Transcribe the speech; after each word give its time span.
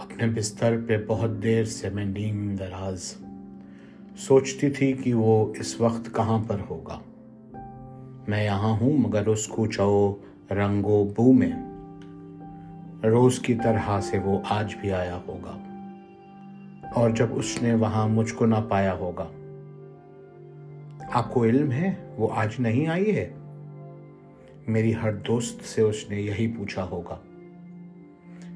اپنے 0.00 0.26
بستر 0.26 0.76
پہ 0.86 0.98
بہت 1.06 1.42
دیر 1.42 1.64
سے 1.64 1.90
میں 1.90 2.04
نیم 2.04 2.56
دراز 2.56 3.14
سوچتی 4.16 4.70
تھی 4.70 4.92
کہ 4.92 5.14
وہ 5.14 5.52
اس 5.60 5.80
وقت 5.80 6.14
کہاں 6.14 6.38
پر 6.46 6.56
ہوگا۔ 6.70 6.98
میں 8.28 8.44
یہاں 8.44 8.80
ہوں 8.80 8.96
مگر 8.96 9.26
اس 9.26 9.46
کو 9.46 9.66
چو 9.66 10.16
رنگ 10.50 10.84
و 10.84 11.04
بو 11.16 11.32
میں۔ 11.32 11.52
روز 13.06 13.38
کی 13.38 13.54
طرح 13.54 14.00
سے 14.00 14.18
وہ 14.18 14.38
آج 14.48 14.74
بھی 14.80 14.92
آیا 14.92 15.20
ہوگا۔ 15.28 15.56
اور 16.94 17.10
جب 17.10 17.26
اس 17.30 17.62
نے 17.62 17.74
وہاں 17.74 18.08
مجھ 18.08 18.34
کو 18.34 18.46
نہ 18.46 18.56
پایا 18.68 18.94
ہوگا۔ 18.94 19.28
آپ 21.12 21.34
کو 21.34 21.44
علم 21.44 21.72
ہے؟ 21.72 22.14
وہ 22.16 22.28
آج 22.34 22.48
نہیں 22.58 22.86
آئی 22.86 23.16
ہے؟ 23.16 23.30
میری 24.68 24.92
ہر 25.02 25.12
دوست 25.12 25.64
سے 25.64 25.82
اس 25.82 26.10
نے 26.10 26.20
یہی 26.20 26.52
پوچھا 26.56 26.84
ہوگا۔ 26.84 27.16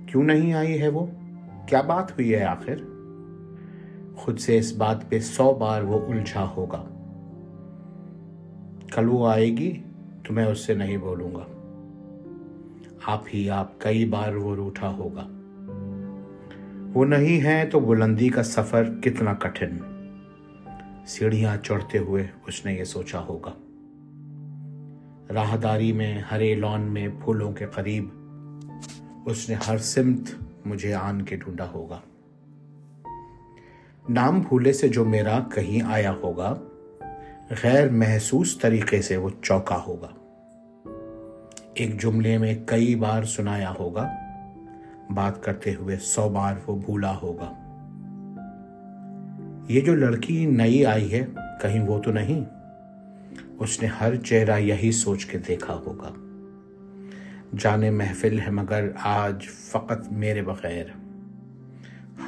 کیوں 0.07 0.23
نہیں 0.23 0.53
آئی 0.53 0.81
ہے 0.81 0.89
وہ؟ 0.89 1.07
کیا 1.67 1.81
بات 1.81 2.11
ہوئی 2.11 2.35
ہے 2.35 2.45
آخر؟ 2.45 2.77
خود 4.17 4.39
سے 4.39 4.59
اس 4.59 4.73
بات 4.73 5.09
پہ 5.09 5.19
سو 5.19 5.55
بار 5.55 5.83
وہ 5.83 6.07
الجھا 6.07 6.51
ہوگا۔ 6.57 6.85
کل 8.93 9.09
وہ 9.09 9.29
آئے 9.29 9.47
گی 9.47 9.83
تو 10.25 10.33
میں 10.33 10.45
اس 10.45 10.59
سے 10.59 10.75
نہیں 10.75 10.97
بولوں 10.97 11.31
گا۔ 11.35 11.45
آپ 13.05 13.23
ہی 13.35 13.51
آپ 13.51 13.81
کئی 13.81 14.05
بار 14.05 14.35
وہ 14.35 14.55
روٹھا 14.55 14.89
ہوگا۔ 14.89 15.29
وہ 16.95 17.05
نہیں 17.05 17.45
ہے 17.45 17.65
تو 17.73 17.81
بلندی 17.81 18.29
کا 18.29 18.43
سفر 18.43 18.85
کتنا 19.03 19.33
کٹھن۔ 19.33 19.79
سیڑھیاں 21.07 21.57
چڑھتے 21.57 21.99
ہوئے 21.99 22.27
اس 22.47 22.65
نے 22.65 22.75
یہ 22.75 22.85
سوچا 22.85 23.21
ہوگا۔ 23.21 23.53
راہداری 25.35 25.93
میں 25.93 26.21
ہرے 26.33 26.55
لون 26.55 26.81
میں 26.81 27.09
پھولوں 27.25 27.53
کے 27.53 27.67
قریب 27.67 28.05
اس 29.27 29.49
نے 29.49 29.55
ہر 29.69 29.79
سمت 29.79 30.44
مجھے 30.65 30.95
آن 30.95 31.23
کے 31.23 31.37
ڈھونڈا 31.37 31.71
ہوگا۔ 31.71 32.01
نام 34.09 34.41
بھولے 34.41 34.73
سے 34.73 34.89
جو 34.89 35.05
میرا 35.05 35.39
کہیں 35.55 35.87
آیا 35.87 36.13
ہوگا، 36.13 36.55
غیر 37.63 37.91
محسوس 37.91 38.59
طریقے 38.59 39.03
سے 39.03 39.17
وہ 39.17 39.29
چوکا 39.43 39.83
ہوگا۔ 39.87 40.09
ایک 41.75 42.03
جملے 42.03 42.39
میں 42.39 42.55
کئی 42.67 42.95
بار 42.95 43.23
سنایا 43.23 43.73
ہوگا، 43.79 44.09
بات 45.11 45.43
کرتے 45.43 45.75
ہوئے 45.75 45.97
سو 45.97 46.29
بار 46.29 46.55
وہ 46.67 46.77
بھولا 46.77 47.17
ہوگا۔ 47.23 47.53
یہ 49.69 49.81
جو 49.81 49.95
لڑکی 49.95 50.47
نئی 50.47 50.87
آئی 50.87 51.13
ہے، 51.13 51.27
کہیں 51.63 51.81
وہ 51.81 51.99
تو 51.99 52.13
نہیں؟ 52.13 52.45
اس 53.59 53.83
نے 53.83 53.89
ہر 53.89 54.17
چہرہ 54.17 54.59
یہی 54.59 54.93
سوچ 54.93 55.27
کے 55.27 55.39
دیکھا 55.39 55.75
ہوگا۔ 55.75 56.24
جانے 57.59 57.91
محفل 57.91 58.41
ہے 58.41 58.51
مگر 58.51 58.89
آج 59.01 59.49
فقط 59.49 60.13
میرے 60.13 60.43
بغیر۔ 60.43 60.85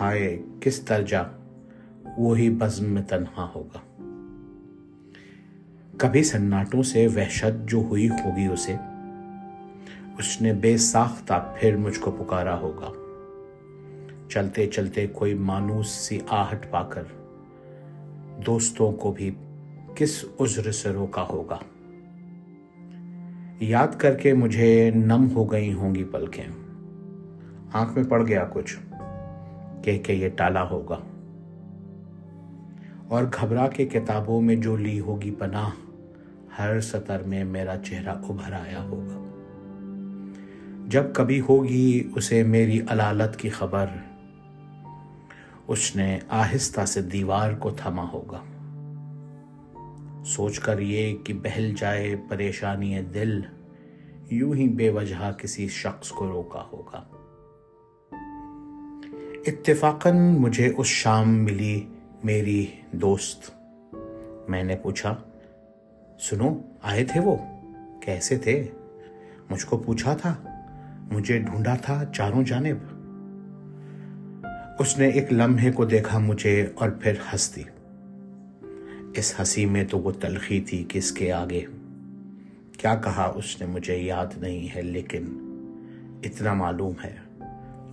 ہائے، 0.01 0.43
کس 0.61 0.89
درجہ؟ 0.89 1.31
وہی 2.19 2.51
بزم 2.51 2.85
میں 2.85 3.03
تنہا 3.03 3.51
ہوگا۔ 3.55 3.79
کبھی 5.99 6.25
سناٹوں 6.25 6.83
سے 6.83 7.07
وحشت 7.07 7.69
جو 7.69 7.79
ہوئی 7.79 8.09
ہوگی 8.09 8.47
اسے، 8.47 8.75
اس 10.19 10.43
نے 10.43 10.53
بے 10.53 10.77
ساختہ 10.77 11.55
پھر 11.61 11.77
مجھ 11.77 12.01
کو 12.01 12.11
پکارا 12.11 12.59
ہوگا۔ 12.59 12.91
چلتے 14.29 14.67
چلتے 14.67 15.07
کوئی 15.07 15.35
مانوس 15.35 15.89
سی 15.89 16.19
آہٹ 16.29 16.71
پا 16.71 16.83
کر 16.83 17.03
دوستوں 18.47 18.93
کو 18.93 19.13
بھی 19.13 19.35
کس 19.95 20.25
عذر 20.41 20.73
سے 20.73 20.89
روکا 20.89 21.23
ہوگا؟ 21.23 21.59
یاد 23.61 23.89
کر 23.99 24.15
کے 24.15 24.35
مجھے 24.35 24.91
نم 24.95 25.29
ہو 25.35 25.53
گئی 25.53 25.73
ہوں 25.73 25.95
گی 25.95 26.05
پلکیں۔ 26.05 26.45
آنکھ 27.73 27.99
میں 27.99 28.05
پڑ 28.05 28.27
گیا 28.27 28.45
کچھ۔ 28.53 28.77
کہہ 29.83 29.99
کے 29.99 30.15
یہ 30.15 30.29
ٹالا 30.29 30.71
ہوگا۔ 30.71 30.99
اور 33.09 33.25
گھبرا 33.41 33.69
کے 33.69 33.87
کتابوں 33.87 34.41
میں 34.41 34.57
جو 34.57 34.77
لی 34.77 35.01
ہوگی 35.01 35.31
پناہ، 35.31 35.69
ہر 36.59 36.81
سطر 36.81 37.23
میں 37.23 37.45
میرا 37.45 37.77
چہرہ 37.77 38.11
ابھر 38.11 38.53
آیا 38.53 38.83
ہوگا۔ 38.83 39.23
جب 40.87 41.05
کبھی 41.15 41.41
ہوگی 41.41 42.09
اسے 42.17 42.43
میری 42.43 42.81
علالت 42.89 43.37
کی 43.37 43.49
خبر، 43.49 43.87
اس 45.69 45.97
نے 45.97 46.19
آہستہ 46.29 46.85
سے 46.85 47.03
دیوار 47.03 47.53
کو 47.53 47.71
تھما 47.71 48.07
ہوگا۔ 48.13 48.41
سوچ 50.25 50.59
کر 50.59 50.79
یہ 50.79 51.17
کہ 51.17 51.35
بہل 51.35 51.75
جائے 51.79 52.17
پریشانی 52.29 53.03
دل 53.15 53.41
یوں 54.31 54.55
ہی 54.55 54.69
بے 54.69 54.91
وجہ 54.91 55.33
کسی 55.39 55.69
شخص 55.69 56.09
کو 56.09 56.29
روکا 56.29 56.65
ہوگا۔ 56.73 57.05
اتفاقاً 59.47 60.17
مجھے 60.19 60.73
اس 60.77 60.87
شام 60.87 61.45
ملی 61.45 61.87
میری 62.25 62.67
دوست۔ 62.93 63.51
میں 64.49 64.63
نے 64.63 64.77
پوچھا، 64.77 65.17
سنو، 66.21 66.59
آئے 66.83 67.05
تھے 67.05 67.21
وہ؟ 67.21 67.37
کیسے 68.03 68.39
تھے؟ 68.39 68.67
مجھ 69.51 69.67
کو 69.67 69.79
پوچھا 69.79 70.15
تھا، 70.15 70.35
مجھے 71.13 71.39
ڈھونڈا 71.39 71.75
تھا 71.75 72.05
چاروں 72.15 72.43
جانب۔ 72.43 72.77
اس 74.79 74.99
نے 74.99 75.09
ایک 75.09 75.33
لمحے 75.33 75.73
کو 75.73 75.85
دیکھا 75.85 76.19
مجھے 76.19 76.67
اور 76.75 76.91
پھر 76.91 77.13
ہنس 77.13 77.57
دی 77.57 77.63
اس 79.15 79.35
ہنسی 79.41 79.67
میں 79.67 79.85
تو 79.85 79.99
وہ 79.99 80.11
تلخی 80.11 80.61
تھی 80.61 80.85
کس 80.89 81.13
کے 81.13 81.33
آگے۔ 81.33 81.65
کیا 82.79 82.95
کہا 82.95 83.33
اس 83.35 83.61
نے 83.61 83.67
مجھے؟ 83.67 83.97
یاد 83.97 84.27
نہیں 84.37 84.77
ہے، 84.77 84.83
لیکن 84.83 85.25
اتنا 86.25 86.53
معلوم 86.53 86.93
ہے 87.05 87.17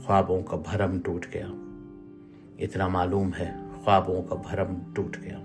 خوابوں 0.03 0.43
کا 0.43 0.57
بھرم 0.57 0.99
ٹوٹ 0.99 1.25
گیا۔ 1.33 1.47
اتنا 2.59 2.87
معلوم 2.87 3.29
ہے، 3.39 3.53
خوابوں 3.83 4.21
کا 4.21 4.35
بھرم 4.35 4.73
ٹوٹ 4.93 5.17
گیا۔ 5.21 5.39